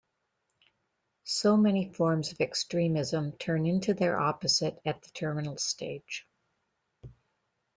[1.25, 6.25] So many forms of extremism turn into their opposite at the terminal stage.